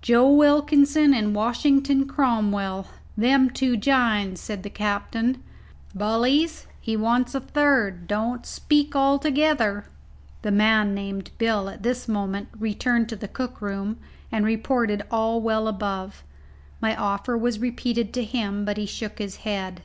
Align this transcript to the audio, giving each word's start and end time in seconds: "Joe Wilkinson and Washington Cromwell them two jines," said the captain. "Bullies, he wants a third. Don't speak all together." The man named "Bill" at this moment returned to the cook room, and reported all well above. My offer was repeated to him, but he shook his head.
"Joe 0.00 0.32
Wilkinson 0.32 1.12
and 1.12 1.34
Washington 1.34 2.06
Cromwell 2.08 2.86
them 3.18 3.50
two 3.50 3.76
jines," 3.76 4.40
said 4.40 4.62
the 4.62 4.70
captain. 4.70 5.42
"Bullies, 5.94 6.66
he 6.80 6.96
wants 6.96 7.34
a 7.34 7.40
third. 7.40 8.06
Don't 8.06 8.46
speak 8.46 8.96
all 8.96 9.18
together." 9.18 9.84
The 10.40 10.50
man 10.52 10.94
named 10.94 11.32
"Bill" 11.36 11.68
at 11.68 11.82
this 11.82 12.08
moment 12.08 12.48
returned 12.58 13.10
to 13.10 13.16
the 13.16 13.28
cook 13.28 13.60
room, 13.60 13.98
and 14.32 14.46
reported 14.46 15.02
all 15.10 15.42
well 15.42 15.68
above. 15.68 16.24
My 16.80 16.96
offer 16.96 17.36
was 17.36 17.58
repeated 17.58 18.14
to 18.14 18.24
him, 18.24 18.64
but 18.64 18.78
he 18.78 18.86
shook 18.86 19.18
his 19.18 19.36
head. 19.44 19.82